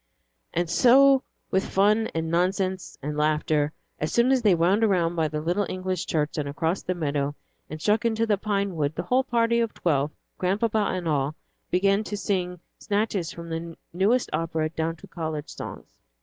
[0.51, 1.21] And so
[1.51, 5.67] with fun and nonsense and laughter, as soon as they wound around by the little
[5.69, 7.35] English church and across the meadows,
[7.69, 10.09] and struck into the pine wood, the whole party of twelve,
[10.39, 11.35] Grandpapa and all,
[11.69, 15.99] began to sing snatches from the newest operas down to college songs.